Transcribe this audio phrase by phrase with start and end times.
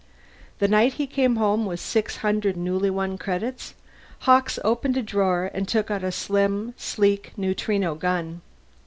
[0.57, 3.75] The night he came home with six hundred newly won credits,
[4.21, 8.41] Hawkes opened a drawer and took out a slim, sleek neutrino gun.